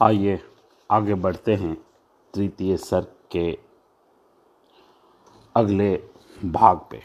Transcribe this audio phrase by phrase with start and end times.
[0.00, 0.40] आइए
[0.90, 1.74] आगे बढ़ते हैं
[2.34, 3.58] तृतीय सर्ग के
[5.56, 6.02] अगले
[6.44, 7.02] भाग पे।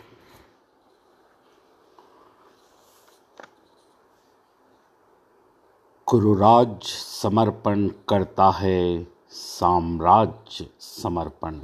[6.07, 11.61] कुरुराज समर्पण करता है, साम्राज्य समर्पण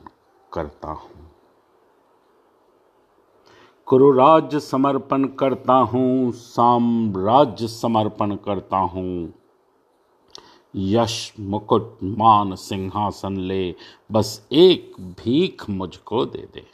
[0.53, 1.31] करता हूँ।
[3.85, 9.36] कुरुराज समर्पण करता हूँ, साम्राज्य समर्पण करता हूँ।
[10.77, 13.75] यश मुकुट मान सिंहासन ले,
[14.11, 16.65] बस एक भीख मुझको दे दे।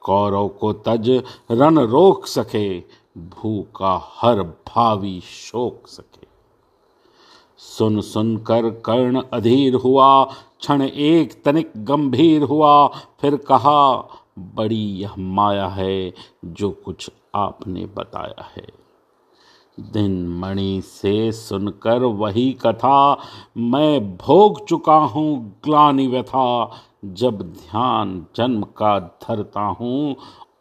[0.00, 2.80] कौरव को तज रन रोक सके,
[3.18, 6.26] भूखा हर भावी शोक सके।
[7.58, 10.24] सुन सुन कर कर्ण अधीर हुआ,
[10.60, 12.86] क्षण एक तनिक गंभीर हुआ,
[13.20, 16.12] फिर कहा, बड़ी यह माया है,
[16.44, 18.81] जो कुछ आपने बताया है।
[19.80, 23.18] दिन मणि से सुनकर वही कथा
[23.56, 26.70] मैं भोग चुका हूँ ग्लानि व्यथा।
[27.04, 30.16] जब ध्यान जन्म का धरता हूँ,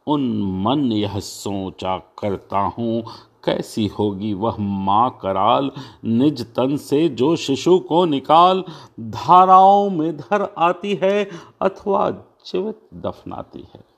[0.08, 3.04] उन मन यह सोचा करता हूँ।
[3.46, 5.72] कैसी होगी वह माँ कराल?
[6.06, 8.64] निज तन से जो शिशु को निकाल,
[9.00, 11.30] धाराओं में धर आती है,
[11.62, 12.10] अथवा
[12.46, 13.91] जीवित दफनाती है।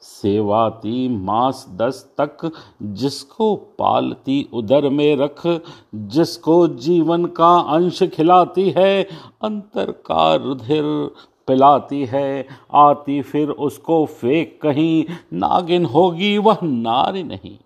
[0.00, 5.46] सेवाती मास दस तक, जिसको पालती उदर में रख,
[5.94, 9.02] जिसको जीवन का अंश खिलाती है,
[9.42, 11.10] अंतर का रुधिर
[11.46, 17.58] पिलाती है। आती फिर उसको फेंक कहीं, नागिन होगी वह नारी नहीं।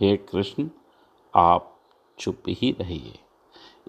[0.00, 0.68] हे कृष्ण,
[1.34, 1.76] आप
[2.18, 3.18] चुप ही रहिए।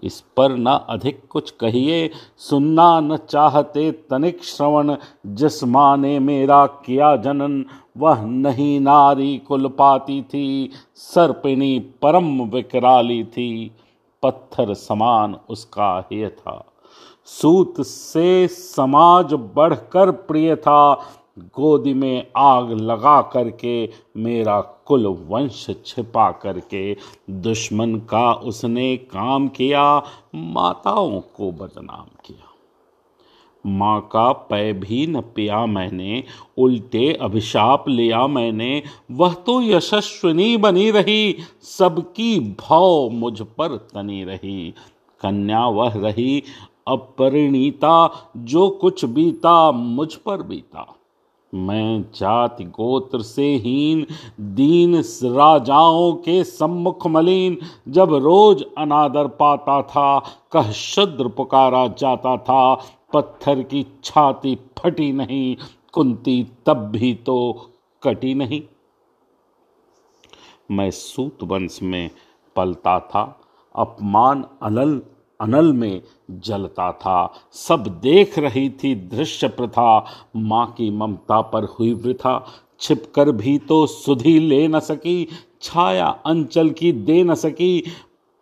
[0.02, 6.66] इस पर न अधिक कुछ कहिए, सुनना न चाहते तनिक श्रवण, जिस माँ ने मेरा
[6.66, 7.64] किया जनन,
[7.98, 13.70] वह नहीं नारी कुल पाती थी, सर्पिणी परम विकराली थी,
[14.22, 16.64] पत्थर समान उसका हेय था।
[17.24, 20.92] सूत से समाज बढ़कर प्रिय था
[21.38, 26.96] गोदी में आग लगा करके मेरा कुल वंश छिपा करके
[27.30, 30.02] दुश्मन का उसने काम किया,
[30.34, 32.48] माताओं को बदनाम किया।
[33.66, 36.24] माँ का पै भी न पिया मैंने,
[36.58, 44.74] उल्टे अभिशाप लिया मैंने, वह तो यशस्विनी बनी रही, सबकी भाव मुझ पर तनी रही।
[45.20, 46.42] कन्या वह रही,
[46.88, 50.96] अपरिणीता, जो कुछ बीता मुझ पर बीता।
[51.52, 54.06] मैं जाति गोत्र से हीन,
[54.40, 57.56] दीन राजाओं के सम्मुख मलिन।
[57.88, 60.18] जब रोज अनादर पाता था,
[60.52, 62.74] कह शद्र पुकारा जाता था,
[63.12, 65.56] पत्थर की छाती फटी नहीं,
[65.92, 67.70] कुंती तब भी तो
[68.02, 68.62] कटी नहीं।
[70.70, 72.10] मैं सूत वंश में
[72.56, 73.40] पलता था,
[73.74, 75.00] अपमान अनल
[75.40, 76.02] अनल में
[76.40, 80.06] जलता था। सब देख रही थी दृश्य प्रथा।
[80.36, 82.46] माँ की ममता पर हुई वृथा।
[82.80, 85.28] छिपकर भी तो सुधी ले न सकी।
[85.62, 87.84] छाया अंचल की दे न सकी।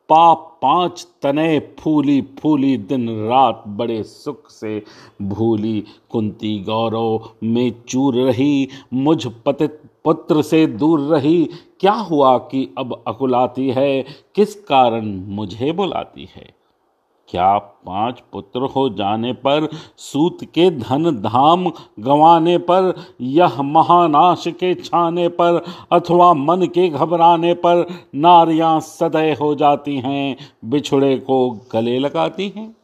[0.09, 4.85] पाप पाँच तने फूली फूली दिन रात बड़े सुख से
[5.23, 11.49] भूली। कुंती गौरव में चूर रही। मुझ पतित पुत्र से दूर रही।
[11.81, 14.05] क्या हुआ कि अब अकुलाती है?
[14.35, 16.60] किस कारण मुझे बुलाती है?
[17.31, 21.69] क्या पाँच पुत्र हो जाने पर सूत के धन धाम
[22.01, 29.55] गंवाने पर, यह महानाश के छाने पर, अथवा मन के घबराने पर नारियाँ सदय हो
[29.55, 32.77] जाती हैं, बिछड़े को गले लगाती हैं?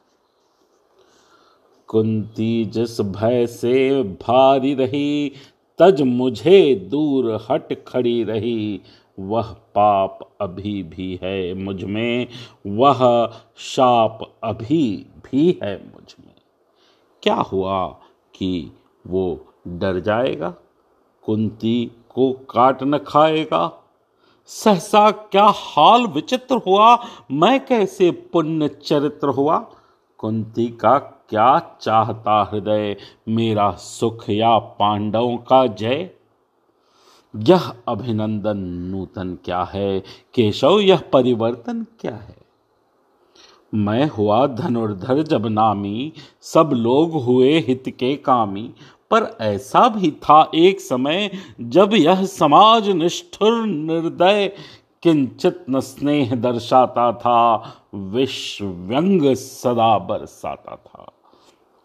[1.89, 5.33] कुंती जिस भय से भारी रही,
[5.79, 8.81] तज मुझे दूर हट खड़ी रही
[9.19, 12.27] वह पाप अभी भी है मुझमें,
[12.67, 16.35] वह शाप अभी भी है मुझमें।
[17.23, 17.87] क्या हुआ
[18.35, 18.73] कि
[19.07, 20.55] वो डर जाएगा?
[21.23, 23.83] कुंती को काट न खाएगा?
[24.47, 27.05] सहसा क्या हाल विचित्र हुआ?
[27.33, 29.67] मैं कैसे पुण्य चरित्र हुआ?
[30.19, 32.97] कुंती का क्या चाहता हृदय?
[33.29, 36.16] मेरा सुख या पांडवों का जय?
[37.43, 40.01] यह अभिनंदन नूतन क्या है?
[40.35, 42.37] केशव, यह परिवर्तन क्या है?
[43.75, 48.73] मैं हुआ धनुर्धर जब नामी, सब लोग हुए हित के कामी।
[49.11, 51.31] पर ऐसा भी था एक समय
[51.61, 54.53] जब यह समाज निष्ठुर निर्दय,
[55.03, 61.13] किंचित न स्नेह दर्शाता था विश्व व्यंग सदा बरसाता था।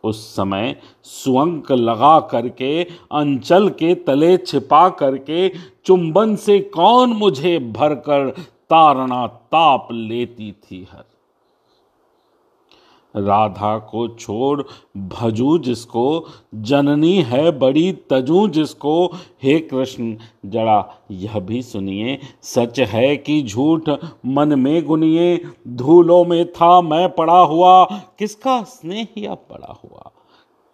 [0.04, 5.50] उस समय सुअंक लगा करके, अंचल के तले छिपा करके,
[5.86, 8.30] चुंबन से कौन मुझे भरकर
[8.70, 11.11] तारणा ताप लेती थी हर।
[13.16, 14.64] राधा को छोड़,
[14.98, 16.26] भजू जिसको,
[16.56, 19.12] जननी है बड़ी तजू जिसको।
[19.44, 20.16] हे कृष्ण,
[20.46, 23.90] जरा यह भी सुनिए। सच है कि झूठ
[24.26, 27.86] मन में गुनिए। धूलों में था मैं पड़ा हुआ।
[28.20, 30.12] किसका स्नेह या पड़ा हुआ?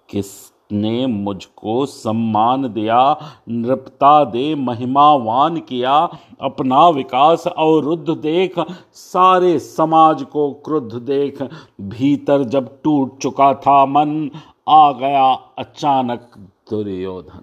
[0.10, 3.18] किस ने मुझको सम्मान दिया,
[3.50, 6.10] नृपता दे, महिमावान किया।
[6.42, 8.56] अपना विकास अवरुद्ध देख,
[8.94, 11.44] सारे समाज को क्रुद्ध देख।
[11.82, 14.32] भीतर जब टूट चुका था मन,
[14.70, 17.42] आ गया अचानक दुर्योधन।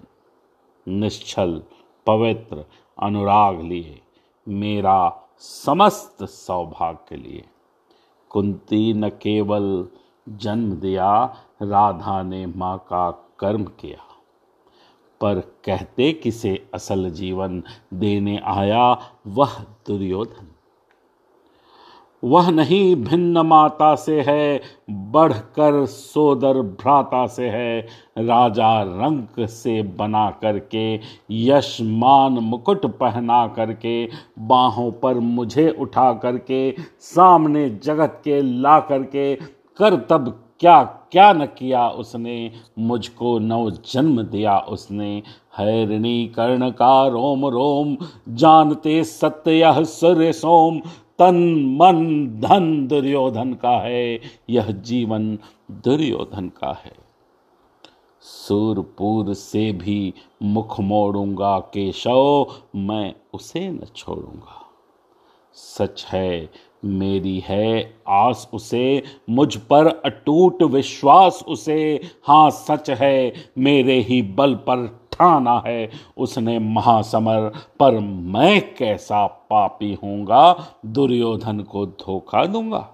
[0.87, 1.63] निश्चल,
[2.07, 2.65] पवित्र,
[3.03, 4.01] अनुराग लिए।
[4.47, 7.45] मेरा समस्त सौभाग्य लिए।
[8.29, 9.87] कुंती न केवल
[10.29, 14.01] जन्म दिया, राधा ने माँ का कर्म किया।
[15.21, 17.63] पर कहते किसे असल जीवन
[17.93, 20.47] देने आया वह दुर्योधन?
[22.23, 27.81] वह नहीं भिन्न माता से है, बढ़कर सोदर भ्राता से है।
[28.17, 30.99] राजा रंग से बना करके
[31.31, 39.95] यशमान मुकुट पहना करके, बाहों पर मुझे उठा करके, सामने जगत के ला करके कर
[39.95, 42.51] तब क्या क्या न किया उसने?
[42.79, 45.23] मुझको नव जन्म दिया उसने।
[45.57, 47.97] हैरणी कर्ण का रोम रोम
[48.29, 50.79] जानते सत्य सूर्य सोम।
[51.19, 51.35] तन,
[51.81, 55.39] मन, धन दुर्योधन का है, यह जीवन
[55.71, 56.93] दुर्योधन का है।
[58.21, 60.13] सूरपुर से भी
[60.43, 64.74] मुख मोड़ूँगा केशव, मैं उसे न छोड़ूँगा।
[65.55, 66.49] सच है,
[66.85, 74.55] मेरी है आस उसे, मुझ पर अटूट विश्वास उसे। हाँ सच है, मेरे ही बल
[74.55, 80.55] पर ठाना है उसने महासमर। पर मैं कैसा पापी हूँगा
[80.85, 82.87] दुर्योधन को धोखा दूँगा?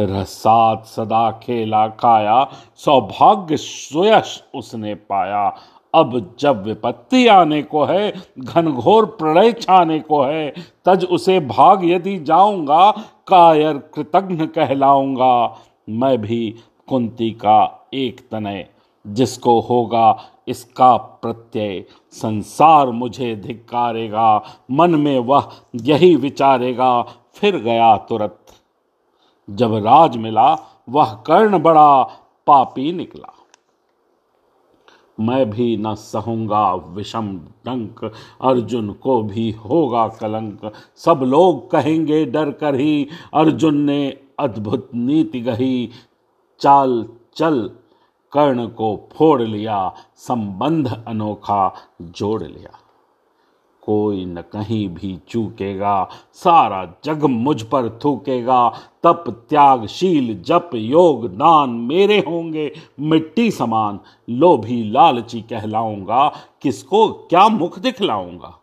[0.00, 5.48] रसात सदा खेला खाया, सौभाग्य सुयश उसने पाया।
[5.94, 10.54] अब जब विपत्ति आने को है, घनघोर प्रलय छाने को है,
[10.84, 12.90] तज उसे भाग यदि जाऊँगा,
[13.28, 15.56] कायर कृतघ्न कहलाऊँगा।
[15.88, 16.54] मैं भी
[16.88, 18.68] कुंती का एक तनय,
[19.06, 20.18] जिसको होगा
[20.48, 27.02] इसका प्रत्यय। संसार मुझे धिक्कारेगा, मन में वह यही विचारेगा,
[27.34, 28.46] फिर गया तुरंत।
[29.50, 32.02] जब राज मिला, वह कर्ण बड़ा
[32.46, 33.32] पापी निकला।
[35.20, 38.04] मैं भी न सहूँगा विषम डंक,
[38.40, 45.40] अर्जुन को भी होगा कलंक। सब लोग कहेंगे डर कर ही, अर्जुन ने अद्भुत नीति
[45.40, 45.90] गही।
[46.60, 47.06] चाल
[47.36, 47.70] चल,
[48.32, 52.78] कर्ण को फोड़ लिया, संबंध अनोखा जोड़ लिया।
[53.82, 58.68] कोई न कहीं भी चूकेगा। सारा जग मुझ पर थूकेगा।
[59.02, 64.00] तप, त्याग, शील, जप, योग, दान मेरे होंगे। मिट्टी समान,
[64.30, 66.32] लोभी, लालची कहलाऊँगा।
[66.62, 68.58] किसको क्या मुख दिखलाऊँगा?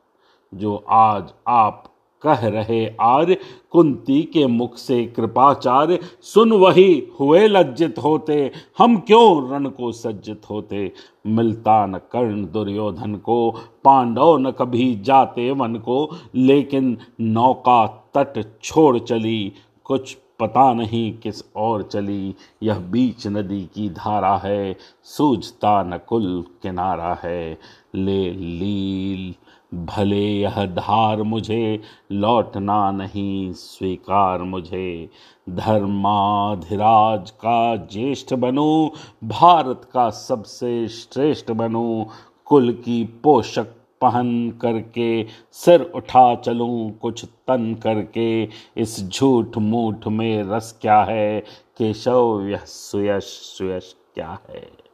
[0.54, 1.84] जो आज आप
[2.22, 3.38] कह रहे आर्य,
[3.72, 10.42] कुंती के मुख से कृपाचार्य, सुन वही हुए लज्जित होते, हम क्यों रण को सज्जित
[10.50, 10.92] होते?
[11.28, 13.52] मिलता न कर्ण दुर्योधन को,
[13.84, 21.44] पांडव न कभी जाते वन को, लेकिन नौका तट छोड़ चली, कुछ पता नहीं किस
[21.56, 27.58] और चली, यह बीच नदी की धारा है, सूझता न कुल किनारा है,
[27.96, 29.36] ले लील
[29.74, 35.10] भले यह धार मुझे, लौटना नहीं, स्वीकार मुझे।
[35.50, 38.90] धर्माधिराज का ज्येष्ठ बनूं,
[39.28, 42.06] भारत का सबसे श्रेष्ठ बनूं।
[42.46, 43.68] कुल की पोषक
[44.02, 48.44] पहन करके सिर उठा चलूँ, कुछ तन करके।
[48.78, 51.40] इस झूठ मूठ में रस क्या है?
[51.78, 54.90] केशव, यह सुयश सुयश क्या है?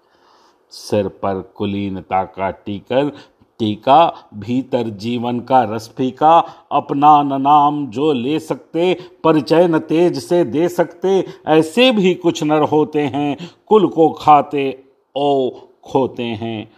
[0.70, 3.12] सिर पर कुलीनता का टीकर
[3.60, 6.40] टीका भीतर जीवन का रस फीका
[6.72, 12.44] अपना न नाम जो ले सकते, परिचय न तेज से दे सकते, ऐसे भी कुछ
[12.44, 14.84] नर होते हैं, कुल को खाते
[15.16, 15.50] ओ
[15.84, 16.72] खोते हैं।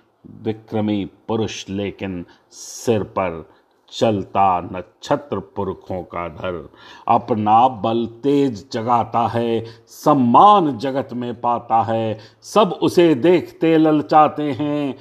[0.44, 3.50] विक्रमी पुरुष लेकिन सिर पर
[3.92, 6.70] चलता नक्षत्र पुरखों का धर।
[7.08, 14.94] अपना बल तेज जगाता है, सम्मान जगत में पाता है, सब उसे देखते ललचाते हैं,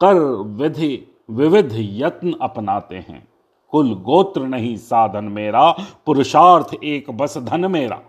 [0.00, 3.28] कर विधि विविध यत्न अपनाते हैं।
[3.68, 5.70] कुल गोत्र नहीं साधन मेरा,
[6.06, 8.00] पुरुषार्थ एक बस धन मेरा।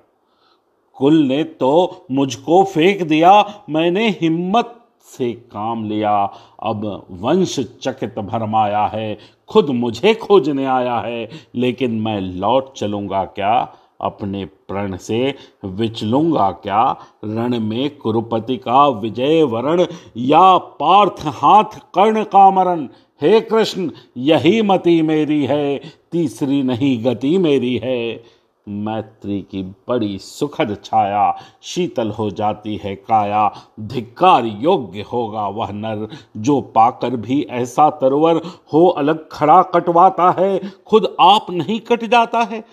[0.93, 6.31] कुल ने तो मुझको फेंक दिया, मैंने हिम्मत से काम लिया।
[6.63, 9.17] अब वंश चकित भरमाया है,
[9.49, 13.73] खुद मुझे खोजने आया है। लेकिन मैं लौट चलूँगा क्या?
[14.01, 15.35] अपने प्रण से
[15.65, 16.95] विचलूँगा क्या?
[17.25, 19.85] रण में कुरुपति का विजय वरण,
[20.17, 22.87] या पार्थ हाथ कर्ण का मरण?
[23.21, 28.23] हे कृष्ण, यही मति मेरी है, तीसरी नहीं गति मेरी है।
[28.69, 36.07] मैत्री की बड़ी सुखद छाया, शीतल हो जाती है काया। धिक्कार योग्य होगा वह नर,
[36.37, 38.41] जो पाकर भी ऐसा तरवर
[38.73, 42.63] हो अलग खड़ा कटवाता है, खुद आप नहीं कट जाता है।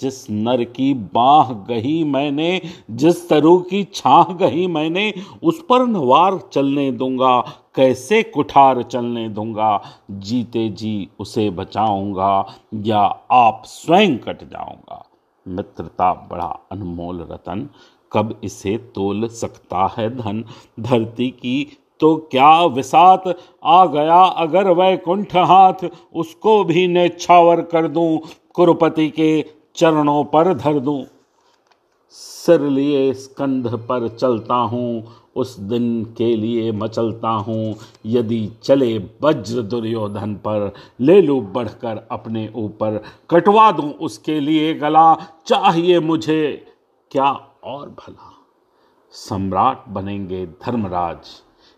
[0.00, 2.60] जिस नर की बाह गही मैंने,
[2.90, 9.82] जिस तरु की छाह गही मैंने, उस पर नवार चलने दूँगा। कैसे कुठार चलने दूँगा?
[10.10, 13.00] जीते जी उसे बचाऊँगा या
[13.32, 15.04] आप स्वयं कट जाऊँगा?
[15.46, 17.68] मित्रता बड़ा अनमोल रतन,
[18.12, 20.44] कब इसे तोल सकता है धन?
[20.80, 23.24] धरती की तो क्या विसात
[23.64, 24.22] आ गया?
[24.22, 28.20] अगर वैकुंठ हाथ, उसको भी नेच्छावर कर दूँ,
[28.54, 29.44] कुरुपति के
[29.76, 31.04] चरणों पर धर दूँ।
[32.16, 35.04] सिर लिए स्कंध पर चलता हूँ,
[35.36, 42.52] उस दिन के लिए मचलता हूँ। यदि चले वज्र दुर्योधन पर, ले लूँ बढ़कर अपने
[42.56, 45.14] ऊपर। कटवा दूँ उसके लिए गला,
[45.46, 46.66] चाहिए मुझे।
[47.10, 48.30] क्या और भला?
[49.10, 51.18] सम्राट बनेंगे धर्मराज।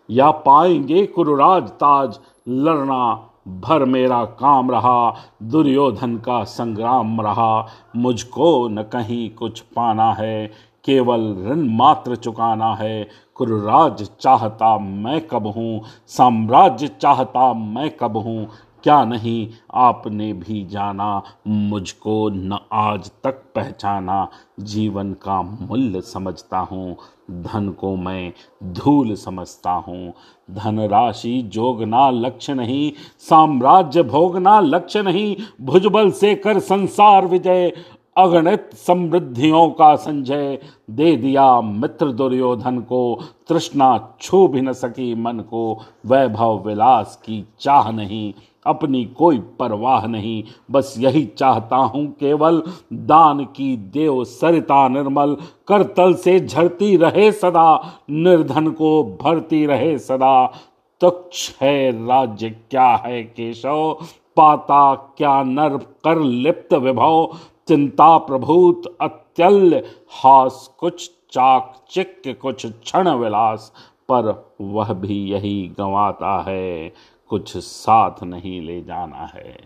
[0.09, 8.83] या पाएँगे कुरुराज ताज, लड़ना भर मेरा काम रहा, दुर्योधन का संग्राम रहा। मुझको न
[8.83, 10.47] कहीं कुछ पाना है,
[10.85, 18.47] केवल ऋण मात्र चुकाना है। कुरुराज चाहता मैं कब हूँ, साम्राज्य चाहता मैं कब हूँ
[18.83, 24.27] क्या नहीं, आपने भी जाना, मुझको न आज तक पहचाना।
[24.59, 26.97] जीवन का मूल्य समझता हूँ,
[27.31, 30.13] धन को मैं धूल समझता हूँ।
[30.51, 37.73] धन राशि जोगना लक्ष्य नहीं, साम्राज्य भोगना लक्ष्य नहीं, भुजबल से कर संसार विजय।
[38.17, 45.39] अगणित समृद्धियों का संजय, दे दिया मित्र दुर्योधन को, तृष्णा छू भी न सकी मन
[45.39, 48.33] को, वैभव विलास की चाह नहीं।
[48.67, 56.13] अपनी कोई परवाह नहीं। बस यही चाहता हूँ केवल दान की देव सरिता निर्मल। करतल
[56.13, 60.53] से झरती रहे सदा, निर्धन को भरती रहे सदा।
[61.01, 63.97] तुक्ष है राज्य, क्या है केशव?
[64.37, 67.37] पाता क्या नर कर लिप्त विभव?
[67.67, 69.83] चिंता प्रभूत अत्यल्य,
[70.23, 73.73] हास कुछ चाक चिक कुछ क्षण विलास।
[74.11, 76.93] पर वह भी यही गंवाता है।
[77.29, 79.57] कुछ साथ नहीं ले जाना है।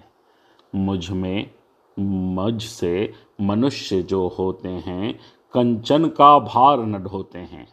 [0.75, 1.51] मुझमें,
[1.99, 5.19] मुझ से मनुष्य जो होते हैं,
[5.53, 7.67] कंचन का भार न ढोते हैं।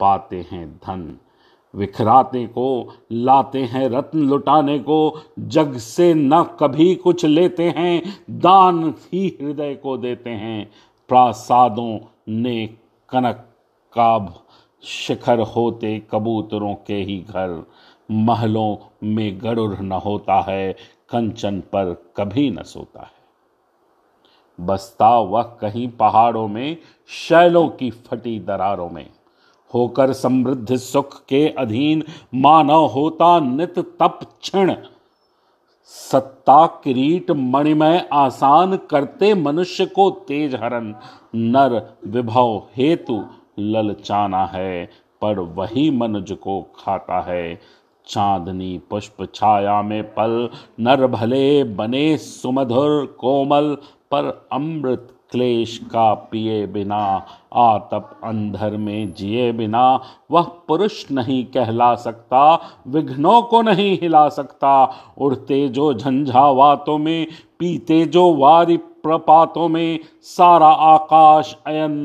[0.00, 1.18] पाते हैं धन,
[1.74, 8.94] विखराते को, लाते हैं रत्न, लुटाने को, जग से न कभी कुछ लेते हैं, दान
[9.12, 10.70] ही हृदय को देते हैं।
[11.08, 12.66] प्रासादों ने
[13.08, 13.36] कनक
[13.98, 14.42] का
[14.82, 17.66] शिखर होते कबूतरों के ही घर
[18.10, 20.72] महलों में गरुड़ न होता है,
[21.10, 23.16] कंचन पर कभी न सोता है।
[24.66, 26.76] बसता वह कहीं पहाड़ों में,
[27.08, 29.10] शैलों की फटी दरारों में।
[29.74, 32.02] होकर समृद्ध सुख के अधीन
[32.34, 34.74] मानव होता नित तप क्षण।
[35.84, 40.94] सत्ता किरीट मणिमय आसान करते मनुष्य को तेज हरण।
[41.34, 43.26] नर विभव हेतु
[43.58, 44.90] ललचाना है,
[45.22, 47.60] पर वही मनुज को खाता है।
[48.06, 50.48] चांदनी पुष्प छाया में पल,
[50.80, 53.74] नर भले बने सुमधुर कोमल,
[54.10, 61.94] पर अमृत क्लेश का पिए बिना, आतप अंधर में जिए बिना, वह पुरुष नहीं कहला
[61.94, 67.26] सकता, विघ्नों को नहीं हिला सकता, उड़ते जो झंझावातों में,
[67.58, 71.96] पीते जो वारी प्रपातों में, सारा आकाश अयन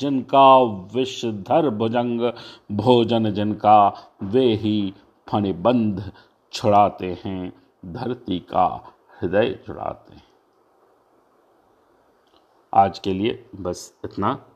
[0.00, 0.58] जिनका
[0.94, 2.32] विषधर भुजंग,
[2.72, 4.94] भोजन जिनका वे ही
[5.28, 6.12] फणिबंध
[6.52, 7.52] छुड़ाते हैं
[7.86, 10.22] धरती का हृदय छुड़ाते हैं।
[12.74, 14.46] आज के लिए बस इतना।